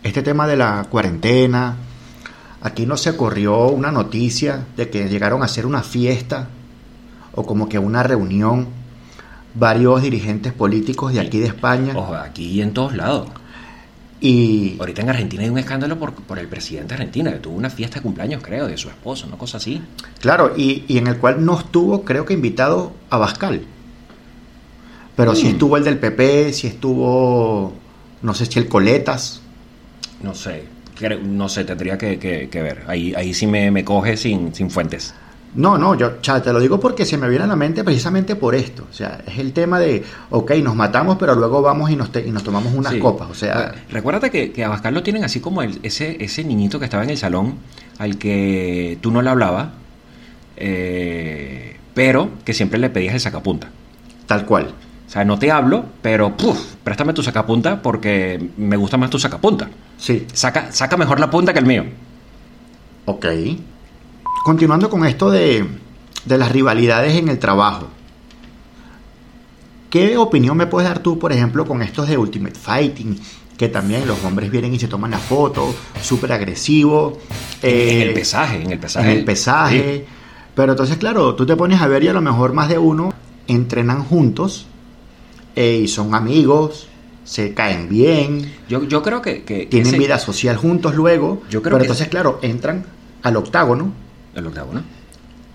este 0.03 0.21
tema 0.21 0.45
de 0.45 0.57
la 0.57 0.85
cuarentena, 0.91 1.75
aquí 2.61 2.85
no 2.85 2.97
se 2.97 3.17
corrió 3.17 3.69
una 3.69 3.89
noticia 3.91 4.63
de 4.77 4.91
que 4.91 5.09
llegaron 5.09 5.41
a 5.41 5.45
hacer 5.45 5.65
una 5.65 5.81
fiesta 5.81 6.49
o 7.37 7.45
como 7.45 7.69
que 7.69 7.77
una 7.79 8.01
reunión 8.03 8.67
varios 9.53 10.01
dirigentes 10.01 10.51
políticos 10.53 11.13
de 11.13 11.19
aquí 11.21 11.37
de 11.39 11.47
España 11.47 11.93
Ojo, 11.95 12.15
aquí 12.15 12.45
y 12.47 12.61
en 12.61 12.73
todos 12.73 12.95
lados. 12.95 13.29
y 14.19 14.75
Ahorita 14.79 15.01
en 15.03 15.09
Argentina 15.09 15.43
hay 15.43 15.49
un 15.49 15.57
escándalo 15.59 15.97
por, 15.99 16.13
por 16.13 16.39
el 16.39 16.47
presidente 16.47 16.89
de 16.89 16.93
Argentina, 16.95 17.31
que 17.31 17.37
tuvo 17.39 17.55
una 17.55 17.69
fiesta 17.69 17.95
de 17.95 18.01
cumpleaños, 18.01 18.41
creo, 18.43 18.67
de 18.67 18.75
su 18.77 18.89
esposa, 18.89 19.27
una 19.27 19.37
cosa 19.37 19.57
así. 19.57 19.81
Claro, 20.19 20.53
y, 20.57 20.83
y 20.87 20.97
en 20.97 21.07
el 21.07 21.17
cual 21.17 21.45
no 21.45 21.57
estuvo, 21.59 22.03
creo 22.03 22.25
que 22.25 22.33
invitado 22.33 22.91
a 23.11 23.17
Bascal. 23.17 23.61
Pero 25.15 25.33
sí 25.35 25.45
Mm. 25.45 25.49
estuvo 25.49 25.77
el 25.77 25.83
del 25.83 25.97
PP, 25.99 26.53
sí 26.53 26.67
estuvo, 26.67 27.73
no 28.21 28.33
sé 28.33 28.45
si 28.47 28.59
el 28.59 28.67
Coletas. 28.67 29.41
No 30.21 30.33
sé, 30.35 30.63
no 31.23 31.47
sé, 31.49 31.63
tendría 31.63 31.97
que, 31.97 32.17
que- 32.19 32.49
que 32.49 32.61
ver. 32.61 32.83
Ahí, 32.87 33.13
ahí 33.15 33.33
sí 33.33 33.45
me, 33.47 33.69
me 33.71 33.83
coge 33.85 34.17
sin, 34.17 34.53
sin 34.53 34.69
fuentes. 34.71 35.13
No, 35.55 35.77
no, 35.77 35.95
yo 35.95 36.21
cha, 36.21 36.41
te 36.41 36.53
lo 36.53 36.59
digo 36.59 36.79
porque 36.79 37.03
se 37.05 37.17
me 37.17 37.27
viene 37.29 37.45
a 37.45 37.47
la 37.47 37.55
mente 37.55 37.83
precisamente 37.83 38.35
por 38.35 38.53
esto. 38.53 38.85
O 38.89 38.93
sea, 38.93 39.21
es 39.25 39.39
el 39.39 39.53
tema 39.53 39.79
de, 39.79 40.03
ok, 40.29 40.51
nos 40.63 40.75
matamos, 40.75 41.17
pero 41.19 41.33
luego 41.35 41.61
vamos 41.63 41.89
y 41.89 41.95
nos, 41.95 42.11
te- 42.11 42.27
y 42.27 42.31
nos 42.31 42.43
tomamos 42.43 42.73
unas 42.75 42.93
Sí. 42.93 42.99
copas. 42.99 43.29
O 43.31 43.33
sea, 43.33 43.69
Re- 43.71 43.79
Recuérdate 43.89 44.29
que, 44.29 44.51
que 44.51 44.63
a 44.63 44.69
Bascal 44.69 44.93
lo 44.93 45.01
tienen 45.01 45.23
así 45.23 45.39
como 45.39 45.63
el- 45.63 45.79
ese, 45.83 46.23
ese 46.23 46.43
niñito 46.43 46.77
que 46.77 46.85
estaba 46.85 47.03
en 47.03 47.09
el 47.09 47.17
salón, 47.17 47.55
al 47.97 48.17
que 48.19 48.99
tú 49.01 49.09
no 49.09 49.21
le 49.23 49.29
hablabas, 49.31 49.69
eh, 50.57 51.77
pero 51.93 52.29
que 52.45 52.53
siempre 52.53 52.77
le 52.79 52.89
pedías 52.89 53.13
el 53.15 53.19
sacapunta. 53.19 53.69
tal 54.27 54.45
cual. 54.45 54.73
O 55.07 55.09
sea, 55.09 55.23
no 55.23 55.39
te 55.39 55.49
hablo, 55.51 55.85
pero 56.01 56.35
puf, 56.35 56.75
préstame 56.83 57.13
tu 57.13 57.23
sacapunta 57.23 57.81
porque 57.81 58.49
me 58.57 58.75
gusta 58.75 58.97
más 58.97 59.09
tu 59.09 59.17
sacapunta. 59.17 59.69
Sí, 59.97 60.27
Saca, 60.33 60.71
saca 60.73 60.97
mejor 60.97 61.21
la 61.21 61.29
punta 61.29 61.53
que 61.53 61.59
el 61.59 61.65
mío. 61.65 61.85
ok. 63.05 63.25
Continuando 64.43 64.89
con 64.89 65.05
esto 65.05 65.29
de, 65.29 65.65
de 66.25 66.37
las 66.37 66.51
rivalidades 66.51 67.15
en 67.15 67.27
el 67.29 67.39
trabajo. 67.39 67.87
¿Qué 69.89 70.17
opinión 70.17 70.57
me 70.57 70.67
puedes 70.67 70.87
dar 70.89 70.99
tú, 70.99 71.17
por 71.17 71.31
ejemplo, 71.31 71.65
con 71.65 71.81
estos 71.81 72.07
de 72.07 72.17
Ultimate 72.17 72.55
Fighting? 72.59 73.19
Que 73.57 73.69
también 73.69 74.05
los 74.07 74.23
hombres 74.23 74.51
vienen 74.51 74.73
y 74.73 74.79
se 74.79 74.87
toman 74.87 75.11
la 75.11 75.17
foto, 75.17 75.73
súper 76.01 76.31
agresivo. 76.33 77.17
en 77.61 77.69
eh, 77.71 78.03
el 78.03 78.13
pesaje, 78.13 78.61
en 78.61 78.71
el 78.71 78.79
pesaje. 78.79 79.11
en 79.11 79.17
el 79.17 79.25
pesaje. 79.25 80.05
Pero 80.55 80.73
entonces, 80.73 80.97
claro, 80.97 81.35
tú 81.35 81.45
te 81.45 81.55
pones 81.55 81.81
a 81.81 81.87
ver 81.87 82.03
y 82.03 82.07
a 82.07 82.13
lo 82.13 82.21
mejor 82.21 82.53
más 82.53 82.69
de 82.69 82.77
uno 82.77 83.13
entrenan 83.47 84.03
juntos 84.03 84.67
eh, 85.55 85.79
y 85.83 85.87
son 85.87 86.13
amigos, 86.13 86.87
se 87.23 87.53
caen 87.53 87.89
bien, 87.89 88.53
Yo, 88.69 88.83
yo 88.83 89.01
creo 89.01 89.21
que... 89.21 89.43
que- 89.43 89.61
que 89.61 89.65
tienen 89.67 89.87
ese- 89.87 89.97
vida 89.97 90.19
social 90.19 90.55
juntos 90.57 90.95
luego. 90.95 91.41
Yo 91.49 91.61
creo 91.61 91.71
pero 91.73 91.77
que- 91.79 91.83
entonces, 91.85 92.07
claro, 92.09 92.39
entran 92.41 92.85
al 93.23 93.35
octágono 93.37 93.91
¿no? 94.41 94.83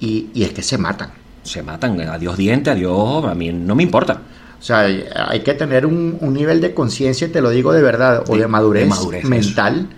y, 0.01 0.29
y 0.35 0.43
es 0.45 0.53
que 0.53 0.63
se 0.63 0.79
matan. 0.79 1.11
Se 1.43 1.63
matan, 1.63 2.01
adiós 2.01 2.37
diente, 2.37 2.71
adiós, 2.71 3.25
a 3.25 3.35
mí 3.35 3.53
no 3.53 3.75
me 3.75 3.83
importa. 3.83 4.21
O 4.61 4.63
sea, 4.65 4.81
hay, 4.81 5.41
que 5.41 5.55
tener 5.55 5.87
un, 5.87 6.17
un 6.21 6.35
nivel 6.35 6.61
de 6.61 6.73
conciencia, 6.73 7.31
te 7.33 7.41
lo 7.41 7.51
digo 7.51 7.73
de 7.73 7.83
verdad, 7.83 8.23
o 8.29 8.35
De- 8.35 8.43
de 8.43 8.47
madurez, 8.49 8.85
de 8.85 8.89
madurez, 8.89 9.25
mental, 9.25 9.89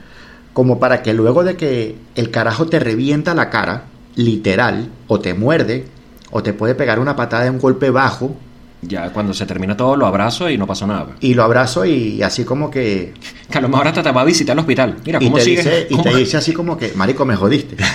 como 0.54 0.78
para 0.80 1.02
que 1.02 1.12
luego 1.12 1.44
de 1.44 1.56
que 1.56 1.96
el 2.14 2.30
carajo 2.30 2.66
te 2.66 2.78
revienta 2.78 3.34
la 3.34 3.50
cara, 3.50 3.84
literal, 4.16 4.88
o 5.06 5.20
te 5.20 5.34
muerde, 5.34 5.84
o 6.30 6.42
te 6.42 6.54
puede 6.54 6.74
pegar 6.74 6.98
una 6.98 7.14
patada 7.14 7.44
de 7.44 7.50
un 7.50 7.58
golpe 7.58 7.90
bajo, 7.90 8.34
Ya 8.80 9.10
cuando 9.12 9.34
se 9.34 9.44
termina 9.44 9.76
todo 9.76 9.96
lo 9.96 10.06
abrazo 10.06 10.48
y 10.48 10.56
no 10.56 10.66
pasó 10.66 10.86
nada. 10.86 11.08
y 11.20 11.34
lo 11.34 11.42
abrazo 11.42 11.84
y 11.84 12.22
así 12.22 12.44
como 12.44 12.70
que... 12.70 13.12
Que 13.50 13.58
a 13.58 13.60
lo 13.60 13.68
mejor 13.68 13.88
hasta 13.88 14.02
te 14.02 14.12
va 14.12 14.22
a 14.22 14.24
visitar 14.24 14.52
al 14.54 14.60
hospital. 14.60 14.96
Mira, 15.04 15.18
Y 15.20 15.24
¿cómo 15.26 15.36
te, 15.36 15.44
sigue? 15.44 15.56
dice, 15.58 15.86
y 15.90 15.92
¿Cómo- 15.94 16.04
te 16.04 16.16
dice 16.16 16.36
así 16.38 16.52
como 16.54 16.76
que, 16.78 16.92
Marico, 16.94 17.24
me 17.26 17.36
jodiste. 17.36 17.76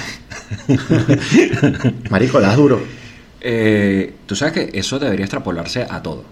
Marico, 2.09 2.39
das 2.39 2.55
duro. 2.55 2.81
Eh, 3.41 4.13
Tú 4.25 4.35
sabes 4.35 4.53
que 4.53 4.79
eso 4.79 4.99
debería 4.99 5.25
extrapolarse 5.25 5.85
a 5.89 6.01
todo. 6.01 6.23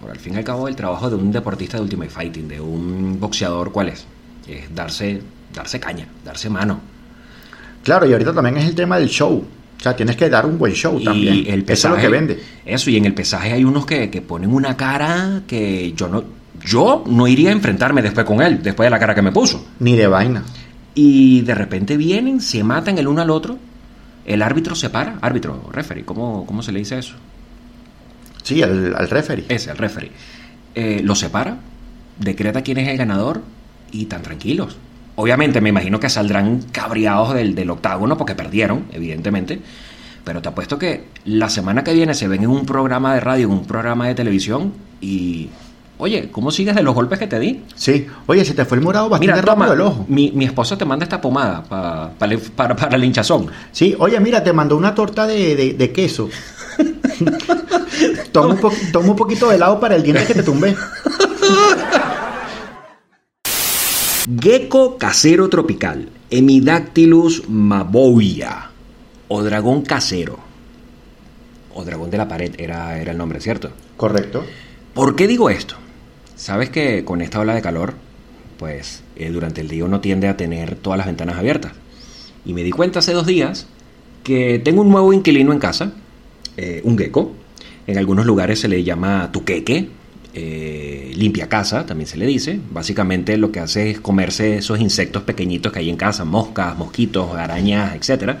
Por 0.00 0.10
al 0.10 0.18
fin 0.18 0.34
y 0.34 0.36
al 0.38 0.44
cabo, 0.44 0.68
el 0.68 0.76
trabajo 0.76 1.08
de 1.08 1.16
un 1.16 1.32
deportista 1.32 1.78
de 1.78 1.82
Ultimate 1.84 2.10
Fighting, 2.10 2.48
de 2.48 2.60
un 2.60 3.18
boxeador, 3.18 3.72
¿cuál 3.72 3.88
es? 3.88 4.04
Es 4.46 4.72
darse, 4.74 5.20
darse 5.54 5.80
caña, 5.80 6.06
darse 6.24 6.50
mano. 6.50 6.80
Claro, 7.82 8.06
y 8.06 8.12
ahorita 8.12 8.32
también 8.34 8.56
es 8.58 8.66
el 8.66 8.74
tema 8.74 8.98
del 8.98 9.08
show. 9.08 9.44
O 9.78 9.82
sea, 9.82 9.94
tienes 9.96 10.16
que 10.16 10.28
dar 10.28 10.46
un 10.46 10.58
buen 10.58 10.72
show 10.74 11.00
también. 11.02 11.44
El 11.46 11.60
Eso 11.60 11.66
pesaje, 11.66 11.96
es 11.96 12.02
lo 12.02 12.08
que 12.10 12.16
vende. 12.16 12.42
Eso, 12.64 12.90
y 12.90 12.96
en 12.96 13.04
el 13.04 13.14
pesaje 13.14 13.52
hay 13.52 13.64
unos 13.64 13.86
que, 13.86 14.10
que 14.10 14.22
ponen 14.22 14.52
una 14.52 14.76
cara 14.76 15.42
que 15.46 15.92
yo 15.96 16.08
no, 16.08 16.24
yo 16.64 17.04
no 17.06 17.26
iría 17.28 17.50
a 17.50 17.52
enfrentarme 17.52 18.02
después 18.02 18.26
con 18.26 18.42
él, 18.42 18.62
después 18.62 18.86
de 18.86 18.90
la 18.90 18.98
cara 18.98 19.14
que 19.14 19.22
me 19.22 19.32
puso. 19.32 19.64
Ni 19.80 19.96
de 19.96 20.06
vaina. 20.06 20.42
Y 20.98 21.42
de 21.42 21.54
repente 21.54 21.98
vienen, 21.98 22.40
se 22.40 22.64
matan 22.64 22.96
el 22.96 23.06
uno 23.06 23.20
al 23.20 23.28
otro, 23.28 23.58
el 24.24 24.40
árbitro 24.40 24.74
se 24.74 24.88
para, 24.88 25.18
árbitro, 25.20 25.68
referee, 25.70 26.06
¿cómo, 26.06 26.46
cómo 26.46 26.62
se 26.62 26.72
le 26.72 26.78
dice 26.78 26.98
eso? 26.98 27.14
Sí, 28.42 28.62
al, 28.62 28.94
al 28.96 29.10
referee. 29.10 29.44
Ese, 29.48 29.70
el 29.70 29.76
referee. 29.76 30.10
Eh, 30.74 31.02
lo 31.04 31.14
separa, 31.14 31.58
decreta 32.18 32.62
quién 32.62 32.78
es 32.78 32.88
el 32.88 32.96
ganador 32.96 33.42
y 33.92 34.06
tan 34.06 34.22
tranquilos. 34.22 34.78
Obviamente 35.16 35.60
me 35.60 35.68
imagino 35.68 36.00
que 36.00 36.08
saldrán 36.08 36.62
cabreados 36.72 37.34
del, 37.34 37.54
del 37.54 37.68
octágono 37.68 38.16
porque 38.16 38.34
perdieron, 38.34 38.86
evidentemente. 38.90 39.60
Pero 40.24 40.40
te 40.40 40.48
apuesto 40.48 40.78
que 40.78 41.08
la 41.26 41.50
semana 41.50 41.84
que 41.84 41.92
viene 41.92 42.14
se 42.14 42.26
ven 42.26 42.42
en 42.42 42.50
un 42.50 42.64
programa 42.64 43.12
de 43.12 43.20
radio, 43.20 43.46
en 43.48 43.52
un 43.52 43.66
programa 43.66 44.08
de 44.08 44.14
televisión 44.14 44.72
y... 45.00 45.50
Oye, 45.98 46.28
¿cómo 46.30 46.50
sigues 46.50 46.74
de 46.74 46.82
los 46.82 46.94
golpes 46.94 47.18
que 47.18 47.26
te 47.26 47.38
di? 47.38 47.62
Sí. 47.74 48.06
Oye, 48.26 48.44
se 48.44 48.52
te 48.52 48.66
fue 48.66 48.76
el 48.76 48.84
morado 48.84 49.08
bastante 49.08 49.32
Mira, 49.32 49.36
rápido 49.42 49.54
toma, 49.66 49.72
el 49.74 49.80
ojo. 49.80 50.04
mi, 50.08 50.30
mi 50.32 50.44
esposa 50.44 50.76
te 50.76 50.84
manda 50.84 51.04
esta 51.04 51.20
pomada 51.22 51.62
pa- 51.62 52.10
pa- 52.18 52.26
le- 52.26 52.36
para, 52.38 52.76
para 52.76 52.96
el 52.96 53.04
hinchazón. 53.04 53.46
Sí, 53.72 53.94
oye, 53.98 54.20
mira, 54.20 54.44
te 54.44 54.52
mandó 54.52 54.76
una 54.76 54.94
torta 54.94 55.26
de, 55.26 55.56
de- 55.56 55.72
de 55.72 55.92
queso. 55.92 56.28
toma, 58.32 58.54
un 58.54 58.60
po- 58.60 58.72
toma 58.92 59.08
un 59.10 59.16
poquito 59.16 59.48
de 59.48 59.56
helado 59.56 59.80
para 59.80 59.96
el 59.96 60.02
diente 60.02 60.26
que 60.26 60.34
te 60.34 60.42
tumbé. 60.42 60.76
Gecko 64.40 64.98
casero 64.98 65.48
tropical, 65.48 66.10
Hemidactylus 66.30 67.48
maboia, 67.48 68.70
o 69.28 69.42
dragón 69.42 69.82
casero, 69.82 70.38
o 71.72 71.84
dragón 71.84 72.10
de 72.10 72.18
la 72.18 72.28
pared 72.28 72.52
era, 72.58 72.98
era 72.98 73.12
el 73.12 73.18
nombre, 73.18 73.40
¿cierto? 73.40 73.70
Correcto. 73.96 74.44
¿Por 74.94 75.14
qué 75.14 75.26
digo 75.28 75.48
esto? 75.48 75.76
Sabes 76.36 76.68
que 76.68 77.04
con 77.04 77.22
esta 77.22 77.40
ola 77.40 77.54
de 77.54 77.62
calor, 77.62 77.94
pues 78.58 79.02
eh, 79.16 79.30
durante 79.30 79.62
el 79.62 79.68
día 79.68 79.84
uno 79.84 80.00
tiende 80.00 80.28
a 80.28 80.36
tener 80.36 80.76
todas 80.76 80.98
las 80.98 81.06
ventanas 81.06 81.36
abiertas. 81.36 81.72
Y 82.44 82.52
me 82.52 82.62
di 82.62 82.70
cuenta 82.70 82.98
hace 82.98 83.12
dos 83.12 83.26
días 83.26 83.66
que 84.22 84.60
tengo 84.62 84.82
un 84.82 84.90
nuevo 84.90 85.12
inquilino 85.14 85.52
en 85.52 85.58
casa, 85.58 85.92
eh, 86.58 86.82
un 86.84 86.98
gecko. 86.98 87.32
En 87.86 87.96
algunos 87.96 88.26
lugares 88.26 88.60
se 88.60 88.68
le 88.68 88.84
llama 88.84 89.30
tuqueque, 89.32 89.88
eh, 90.34 91.12
limpia 91.16 91.48
casa, 91.48 91.86
también 91.86 92.06
se 92.06 92.18
le 92.18 92.26
dice. 92.26 92.60
Básicamente 92.70 93.38
lo 93.38 93.50
que 93.50 93.60
hace 93.60 93.90
es 93.90 94.00
comerse 94.00 94.58
esos 94.58 94.78
insectos 94.78 95.22
pequeñitos 95.22 95.72
que 95.72 95.78
hay 95.78 95.88
en 95.88 95.96
casa, 95.96 96.26
moscas, 96.26 96.76
mosquitos, 96.76 97.34
arañas, 97.34 97.94
etc. 97.94 98.34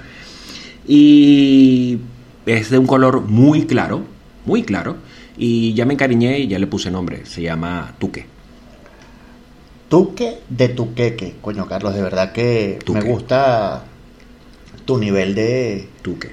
Y 0.86 1.98
es 2.44 2.68
de 2.68 2.78
un 2.78 2.86
color 2.86 3.22
muy 3.22 3.64
claro, 3.64 4.04
muy 4.46 4.62
claro. 4.62 4.96
Y 5.36 5.74
ya 5.74 5.84
me 5.84 5.92
encariñé 5.94 6.38
y 6.38 6.48
ya 6.48 6.58
le 6.58 6.66
puse 6.66 6.90
nombre. 6.90 7.26
Se 7.26 7.42
llama 7.42 7.94
Tuque. 7.98 8.26
Tuque 9.88 10.38
de 10.48 10.68
tuqueque. 10.70 11.34
Coño, 11.40 11.66
Carlos, 11.66 11.94
de 11.94 12.02
verdad 12.02 12.32
que 12.32 12.78
Tuque. 12.84 13.00
me 13.00 13.08
gusta 13.08 13.84
tu 14.84 14.98
nivel 14.98 15.34
de 15.34 15.88
Tuque. 16.02 16.30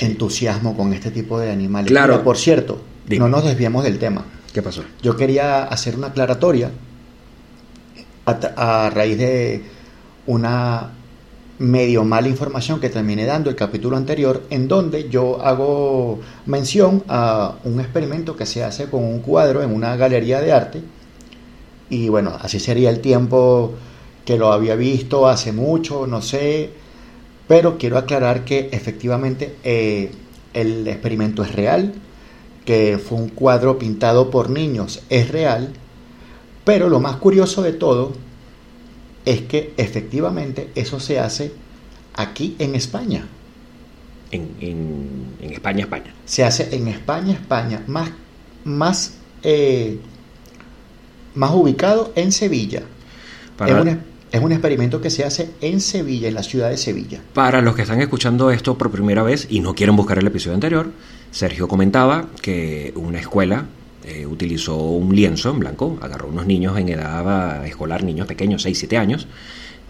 entusiasmo 0.00 0.76
con 0.76 0.92
este 0.92 1.10
tipo 1.10 1.38
de 1.38 1.50
animales. 1.52 1.90
Claro. 1.90 2.14
Mira, 2.14 2.24
por 2.24 2.36
cierto, 2.36 2.82
Dime. 3.06 3.20
no 3.20 3.28
nos 3.28 3.44
desviamos 3.44 3.84
del 3.84 3.98
tema. 3.98 4.24
¿Qué 4.52 4.60
pasó? 4.62 4.84
Yo 5.02 5.16
quería 5.16 5.64
hacer 5.64 5.96
una 5.96 6.08
aclaratoria 6.08 6.70
a 8.26 8.90
raíz 8.90 9.18
de 9.18 9.62
una 10.26 10.90
medio 11.58 12.04
mala 12.04 12.28
información 12.28 12.80
que 12.80 12.90
terminé 12.90 13.26
dando 13.26 13.50
el 13.50 13.56
capítulo 13.56 13.96
anterior, 13.96 14.42
en 14.50 14.66
donde 14.68 15.08
yo 15.08 15.40
hago 15.42 16.20
mención 16.46 17.04
a 17.08 17.56
un 17.64 17.80
experimento 17.80 18.36
que 18.36 18.46
se 18.46 18.64
hace 18.64 18.88
con 18.88 19.04
un 19.04 19.20
cuadro 19.20 19.62
en 19.62 19.72
una 19.72 19.96
galería 19.96 20.40
de 20.40 20.52
arte. 20.52 20.82
Y 21.90 22.08
bueno, 22.08 22.32
así 22.40 22.58
sería 22.58 22.90
el 22.90 23.00
tiempo 23.00 23.72
que 24.24 24.38
lo 24.38 24.52
había 24.52 24.74
visto 24.74 25.28
hace 25.28 25.52
mucho, 25.52 26.06
no 26.06 26.22
sé, 26.22 26.70
pero 27.46 27.78
quiero 27.78 27.98
aclarar 27.98 28.44
que 28.44 28.70
efectivamente 28.72 29.56
eh, 29.64 30.10
el 30.54 30.88
experimento 30.88 31.44
es 31.44 31.54
real, 31.54 31.92
que 32.64 32.98
fue 32.98 33.18
un 33.18 33.28
cuadro 33.28 33.78
pintado 33.78 34.30
por 34.30 34.50
niños, 34.50 35.02
es 35.10 35.30
real, 35.30 35.72
pero 36.64 36.88
lo 36.88 37.00
más 37.00 37.16
curioso 37.16 37.62
de 37.62 37.72
todo 37.72 38.12
es 39.24 39.42
que 39.42 39.72
efectivamente 39.76 40.70
eso 40.74 41.00
se 41.00 41.18
hace 41.18 41.52
aquí 42.14 42.56
en 42.58 42.74
España. 42.74 43.26
En, 44.30 44.50
en- 44.60 45.24
en 45.40 45.52
España, 45.52 45.82
España. 45.82 46.14
Se 46.24 46.42
hace 46.44 46.74
en 46.74 46.88
España, 46.88 47.32
España, 47.34 47.82
más, 47.86 48.10
más, 48.64 49.14
eh, 49.42 49.98
más 51.34 51.50
ubicado 51.52 52.12
en 52.16 52.32
Sevilla. 52.32 52.82
Para, 53.56 53.78
Es, 53.78 53.82
un, 53.86 54.00
es 54.32 54.42
un 54.42 54.52
experimento 54.52 55.00
que 55.00 55.10
se 55.10 55.24
hace 55.24 55.50
en 55.60 55.80
Sevilla, 55.80 56.28
en 56.28 56.34
la 56.34 56.42
ciudad 56.42 56.70
de 56.70 56.76
Sevilla. 56.76 57.20
para 57.34 57.60
los 57.60 57.74
que 57.76 57.82
están 57.82 58.00
escuchando 58.00 58.50
esto 58.50 58.76
por 58.76 58.90
primera 58.90 59.22
vez 59.22 59.46
y 59.50 59.60
no 59.60 59.74
quieren 59.74 59.94
buscar 59.96 60.18
el 60.18 60.26
episodio 60.26 60.54
anterior, 60.54 60.90
Sergio 61.30 61.68
comentaba 61.68 62.26
que 62.42 62.92
una 62.96 63.20
escuela 63.20 63.66
eh, 64.06 64.26
utilizó 64.26 64.76
un 64.76 65.14
lienzo 65.14 65.50
en 65.50 65.58
blanco, 65.60 65.98
agarró 66.00 66.28
unos 66.28 66.46
niños 66.46 66.78
en 66.78 66.88
edad 66.90 67.64
escolar, 67.66 68.02
niños 68.04 68.26
pequeños, 68.26 68.62
6, 68.62 68.78
7 68.78 68.96
años, 68.98 69.26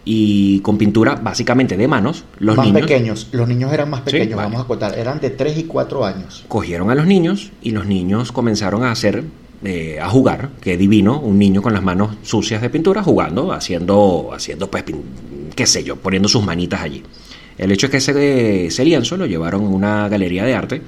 y 0.06 0.60
con 0.60 0.76
pintura 0.76 1.14
básicamente 1.14 1.76
de 1.76 1.88
manos, 1.88 2.24
los 2.38 2.56
más 2.56 2.66
niños 2.66 2.82
pequeños, 2.82 3.28
los 3.32 3.48
niños 3.48 3.72
eran 3.72 3.88
más 3.90 4.00
Sí, 4.04 4.12
pequeños, 4.12 4.36
vale. 4.36 4.48
vamos 4.50 4.64
a 4.64 4.68
contar, 4.68 4.98
eran 4.98 5.18
de 5.20 5.30
3 5.30 5.58
y 5.58 5.64
4 5.64 6.04
años. 6.04 6.44
cogieron 6.48 6.90
a 6.90 6.94
los 6.94 7.06
niños 7.06 7.52
y 7.62 7.70
los 7.70 7.86
niños 7.86 8.30
comenzaron 8.30 8.84
a 8.84 8.90
hacer, 8.90 9.24
eh, 9.64 9.98
a 10.00 10.08
jugar, 10.10 10.50
que 10.60 10.76
divino, 10.76 11.18
un 11.20 11.38
niño 11.38 11.62
con 11.62 11.72
las 11.72 11.82
manos 11.82 12.16
sucias 12.22 12.60
de 12.60 12.68
pintura 12.68 13.02
jugando, 13.02 13.52
haciendo, 13.52 14.30
haciendo 14.34 14.70
pues, 14.70 14.84
pin- 14.84 15.02
qué 15.56 15.66
sé 15.66 15.82
yo, 15.84 15.96
poniendo 15.96 16.28
sus 16.28 16.44
manitas 16.44 16.82
allí. 16.82 17.02
El 17.56 17.70
hecho 17.72 17.86
es 17.86 17.90
que 17.92 17.96
ese, 17.98 18.66
ese 18.66 18.84
lienzo 18.84 19.16
lo 19.16 19.24
llevaron 19.26 19.64
a 19.64 19.68
una 19.68 20.08
galería 20.08 20.44
de 20.44 20.54
arte 20.54 20.82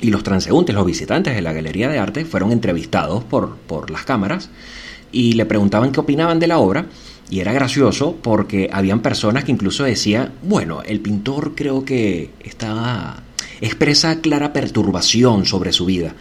y 0.00 0.10
los 0.10 0.22
transeúntes, 0.22 0.74
los 0.74 0.84
visitantes 0.86 1.34
de 1.34 1.42
la 1.42 1.52
galería 1.52 1.88
de 1.88 1.98
arte 1.98 2.24
fueron 2.24 2.52
entrevistados 2.52 3.24
por, 3.24 3.56
por 3.56 3.90
las 3.90 4.04
cámaras 4.04 4.50
y 5.12 5.32
le 5.34 5.46
preguntaban 5.46 5.92
qué 5.92 6.00
opinaban 6.00 6.38
de 6.40 6.46
la 6.48 6.58
obra 6.58 6.86
y 7.30 7.40
era 7.40 7.52
gracioso 7.52 8.16
porque 8.20 8.68
habían 8.72 9.00
personas 9.00 9.44
que 9.44 9.52
incluso 9.52 9.84
decían, 9.84 10.32
bueno, 10.42 10.82
el 10.82 11.00
pintor 11.00 11.52
creo 11.54 11.84
que 11.84 12.30
estaba 12.40 13.22
expresa 13.60 14.20
clara 14.20 14.52
perturbación 14.52 15.46
sobre 15.46 15.72
su 15.72 15.86
vida. 15.86 16.14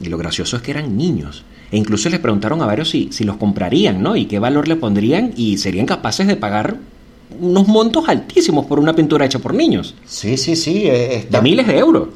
Y 0.00 0.06
lo 0.08 0.18
gracioso 0.18 0.56
es 0.56 0.62
que 0.62 0.70
eran 0.70 0.96
niños. 0.96 1.44
E 1.72 1.76
incluso 1.76 2.08
les 2.08 2.20
preguntaron 2.20 2.62
a 2.62 2.66
varios 2.66 2.90
si, 2.90 3.08
si 3.10 3.24
los 3.24 3.36
comprarían, 3.36 4.00
¿no? 4.02 4.14
Y 4.16 4.26
qué 4.26 4.38
valor 4.38 4.68
le 4.68 4.76
pondrían 4.76 5.32
y 5.36 5.56
serían 5.58 5.86
capaces 5.86 6.26
de 6.26 6.36
pagar 6.36 6.76
unos 7.40 7.66
montos 7.66 8.04
altísimos 8.08 8.66
por 8.66 8.78
una 8.78 8.94
pintura 8.94 9.24
hecha 9.26 9.38
por 9.40 9.54
niños. 9.54 9.94
Sí, 10.04 10.36
sí, 10.36 10.54
sí. 10.54 10.84
está- 10.86 11.38
De 11.38 11.42
miles 11.42 11.66
de 11.66 11.78
euros. 11.78 12.08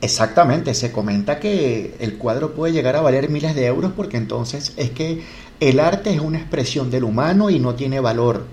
Exactamente, 0.00 0.74
se 0.74 0.92
comenta 0.92 1.40
que 1.40 1.96
el 1.98 2.18
cuadro 2.18 2.54
puede 2.54 2.72
llegar 2.72 2.94
a 2.94 3.00
valer 3.00 3.28
miles 3.30 3.54
de 3.56 3.66
euros 3.66 3.92
porque 3.96 4.16
entonces 4.16 4.72
es 4.76 4.90
que 4.90 5.22
el 5.58 5.80
arte 5.80 6.14
es 6.14 6.20
una 6.20 6.38
expresión 6.38 6.90
del 6.90 7.02
humano 7.02 7.50
y 7.50 7.58
no 7.58 7.74
tiene 7.74 7.98
valor. 7.98 8.44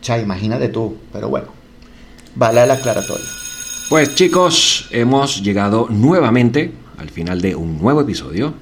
O 0.00 0.04
sea, 0.04 0.18
imagínate 0.18 0.68
tú, 0.68 0.96
pero 1.12 1.28
bueno, 1.28 1.48
vale 2.34 2.66
la 2.66 2.74
aclaratoria. 2.74 3.26
Pues 3.90 4.14
chicos, 4.14 4.88
hemos 4.90 5.42
llegado 5.42 5.88
nuevamente 5.90 6.72
al 6.96 7.10
final 7.10 7.42
de 7.42 7.54
un 7.54 7.78
nuevo 7.78 8.00
episodio. 8.00 8.54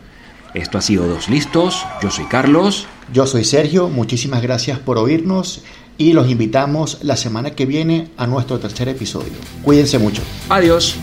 Esto 0.55 0.79
ha 0.79 0.83
sido 0.83 1.07
Dos 1.07 1.29
Listos, 1.29 1.87
yo 2.03 2.11
soy 2.11 2.27
Carlos. 2.27 2.87
Yo 3.13 3.27
soy 3.27 3.45
Sergio, 3.45 3.89
muchísimas 3.89 4.43
gracias 4.43 4.79
por 4.81 4.99
oírnos 4.99 5.63
y 6.03 6.13
los 6.13 6.29
invitamos 6.29 6.99
la 7.03 7.17
semana 7.17 7.53
que 7.53 7.65
viene 7.65 8.09
a 8.17 8.27
nuestro 8.27 8.59
tercer 8.59 8.89
episodio. 8.89 9.33
Cuídense 9.63 9.99
mucho. 9.99 10.23
Adiós. 10.49 10.97